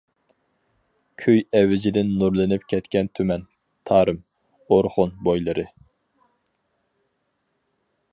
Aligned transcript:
كۈي 1.23 1.41
ئەۋجىدىن 1.57 2.07
نۇرلىنىپ 2.21 2.65
كەتكەن 2.73 3.09
تۈمەن، 3.19 3.43
تارىم، 3.89 4.23
ئورخۇن،. 4.77 5.13
بويلىرى. 5.29 5.67